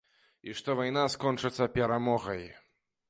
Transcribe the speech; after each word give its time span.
І 0.49 0.53
што 0.61 0.75
вайна 0.79 1.03
скончыцца 1.15 1.71
перамогай. 1.77 2.43